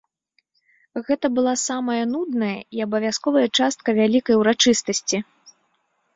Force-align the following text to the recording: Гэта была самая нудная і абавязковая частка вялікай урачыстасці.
Гэта 1.09 1.25
была 1.39 1.53
самая 1.69 1.97
нудная 2.13 2.55
і 2.79 2.81
абавязковая 2.87 3.45
частка 3.57 3.97
вялікай 4.01 4.35
урачыстасці. 4.43 5.17